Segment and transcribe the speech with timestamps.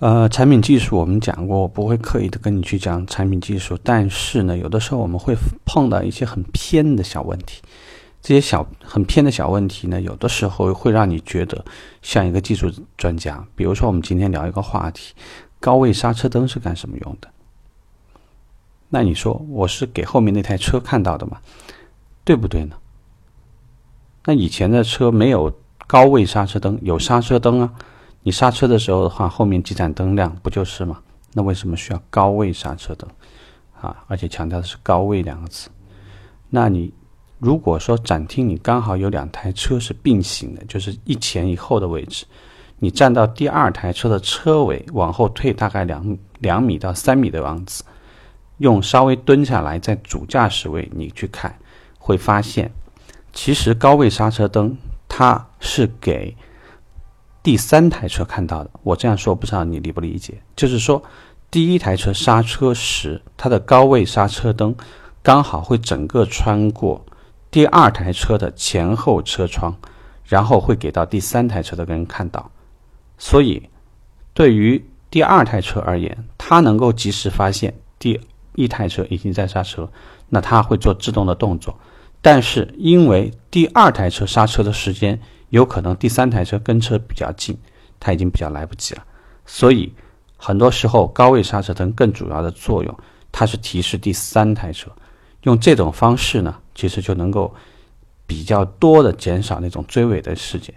[0.00, 5.34] 呃，产品技术我们讲过，我不会刻意的跟你去讲产品技术，但是呢，有的时候我们会
[5.64, 7.60] 碰到一些很偏的小问题，
[8.22, 11.64] 这些小很偏的小问题呢，有的时候会让你觉得
[12.00, 13.44] 像一个技术专家。
[13.56, 15.14] 比如说，我们今天聊一个话题，
[15.58, 17.28] 高位刹车灯是干什么用的？
[18.90, 21.38] 那你说我是给后面那台车看到的吗？
[22.22, 22.76] 对不对呢？
[24.26, 25.52] 那以前的车没有
[25.88, 27.74] 高位刹车灯，有刹车灯啊。
[28.22, 31.00] 你刹车的时候的话，后面几盏灯亮，不就是吗？
[31.32, 33.08] 那为什么需要高位刹车灯
[33.80, 33.96] 啊？
[34.06, 35.70] 而且强调的是高位两个字。
[36.50, 36.92] 那你
[37.38, 42.26] 如果说展厅你刚好有两台车是并行的，就是一前一后的位置，
[42.78, 47.84] 你站到第二台车的车尾往后退大概两两米到三米的样子，
[48.58, 51.56] 用稍微蹲下来在主驾驶位你去看，
[51.98, 52.70] 会发现
[53.32, 54.76] 其实高位刹车灯
[55.08, 56.36] 它是给。
[57.48, 60.34] 第三台车看到的，我这样说不知道你理不理解？
[60.54, 61.02] 就是说，
[61.50, 64.76] 第一台车刹车时，它的高位刹车灯
[65.22, 67.02] 刚好会整个穿过
[67.50, 69.74] 第二台车的前后车窗，
[70.24, 72.50] 然后会给到第三台车的人看到。
[73.16, 73.70] 所以，
[74.34, 78.20] 对于第二台车而言，它能够及时发现第
[78.56, 79.90] 一台车已经在刹车，
[80.28, 81.74] 那它会做制动的动作。
[82.20, 85.18] 但是，因为第二台车刹车的时间，
[85.48, 87.56] 有可能第三台车跟车比较近，
[87.98, 89.02] 它已经比较来不及了，
[89.46, 89.92] 所以
[90.36, 92.98] 很多时候高位刹车灯更主要的作用，
[93.32, 94.90] 它是提示第三台车。
[95.42, 97.54] 用这种方式呢，其实就能够
[98.26, 100.74] 比较多的减少那种追尾的事件。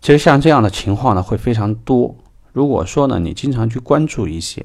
[0.00, 2.14] 其实像这样的情况呢，会非常多。
[2.52, 4.64] 如果说呢，你经常去关注一些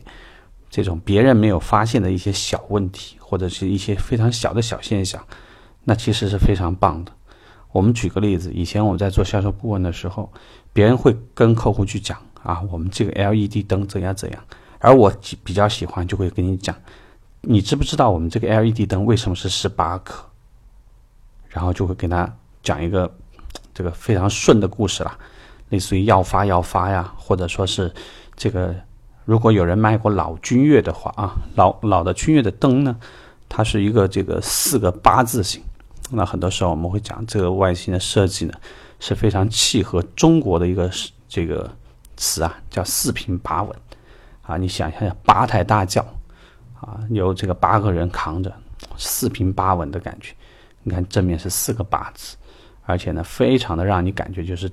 [0.69, 5.25] 这种别人没有发现的一些小问题，或者是一些非常小的小现象，
[5.85, 7.11] 那其实是非常棒的。
[7.71, 10.29] 我们举个例子，以前我在做销售顾问的时候，
[10.73, 14.43] 别人会跟客户去讲啊，我们这个 LED 灯怎样怎样，
[14.79, 15.11] 而我
[15.43, 16.75] 比较喜欢就会跟你讲，
[17.41, 20.25] 你知不知道我们这个 LED 灯为什么是十八颗？
[21.47, 22.29] 然后就会跟他
[22.61, 23.09] 讲一个
[23.73, 25.17] 这个非常顺的故事啦，
[25.69, 27.93] 类似于要发要发呀，或者说是
[28.35, 28.75] 这个
[29.23, 32.95] 如果有人卖过老君越的话啊，老老的君越的灯呢，
[33.47, 35.61] 它是一个这个四个八字形。
[36.11, 38.53] 那很多时候我们会讲这个外形的设计呢，
[38.99, 40.91] 是非常契合中国的一个
[41.27, 41.69] 这个
[42.17, 43.75] 词啊，叫四平八稳
[44.41, 44.57] 啊。
[44.57, 46.05] 你想象一下八抬大轿
[46.79, 48.53] 啊，由这个八个人扛着，
[48.97, 50.33] 四平八稳的感觉。
[50.83, 52.35] 你看正面是四个八字，
[52.85, 54.71] 而且呢，非常的让你感觉就是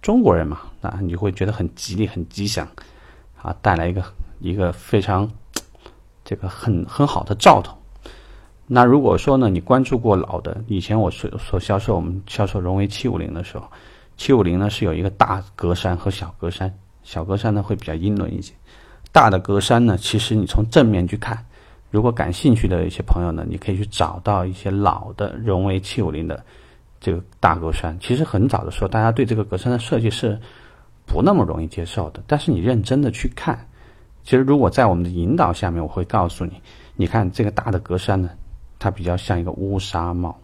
[0.00, 2.66] 中国人嘛啊，你会觉得很吉利、很吉祥
[3.42, 4.02] 啊，带来一个
[4.40, 5.30] 一个非常
[6.24, 7.77] 这个很很好的兆头。
[8.70, 13.66] 那如果说呢，你关注过老的，以前我所所销售我们销售荣威七五零的时候，
[14.18, 16.70] 七五零呢是有一个大格栅和小格栅，
[17.02, 18.52] 小格栅呢会比较英伦一些，
[19.10, 21.42] 大的格栅呢，其实你从正面去看，
[21.90, 26.44] 如果感兴趣的一些朋友呢，你可以去找到一些老的荣威七五零的
[27.00, 27.98] 这个大格栅。
[28.00, 30.38] 其实很早的时候，大家对这个格栅的设计是
[31.06, 33.66] 不那么容易接受的，但是你认真的去看，
[34.24, 36.60] 其实如果在我们的引导下面，我会告诉你，
[36.96, 38.28] 你看这个大的格栅呢。
[38.78, 40.38] 它比较像一个乌纱帽，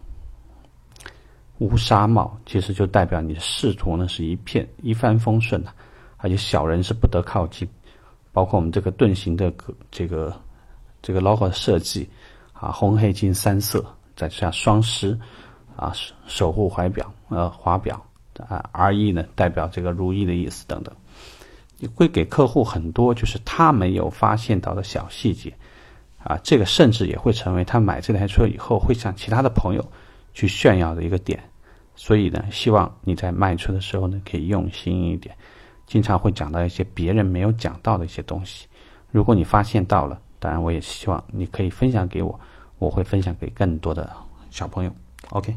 [1.59, 5.71] 乌纱帽其实就代表你的仕途呢是一片一帆风顺的，
[6.17, 7.67] 而且小人是不得靠近。
[8.33, 9.53] 包括我们这个盾形的
[9.89, 10.35] 这个
[11.01, 12.09] 这个 logo 设计
[12.51, 15.17] 啊，红黑金三色，再加上双狮
[15.77, 15.93] 啊，
[16.27, 18.05] 守护怀表呃华表
[18.37, 20.93] 啊，R E 呢代表这个如意的意思等等，
[21.77, 25.55] 你会给客户很多就是他没有发现到的小细节。
[26.25, 29.91] 啊，这个甚至也会成为他买这台车以后会向其他的朋友
[30.33, 31.39] 去炫耀的一个点。
[31.95, 35.37] 所以呢，希望你在卖车的时候呢，可以用心一点，
[35.85, 38.67] 经常会讲到一些别人没有讲到的一些东西。
[39.11, 42.37] 如果你发现到了，当然我也希望你可以分享给我，
[42.79, 44.11] 我会分享给更多的
[44.49, 44.91] 小朋友。
[45.29, 45.55] OK，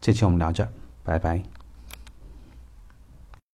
[0.00, 0.66] 这期我们聊这，
[1.04, 1.59] 拜拜。